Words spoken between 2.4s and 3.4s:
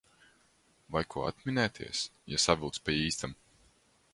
savilks pa īstam?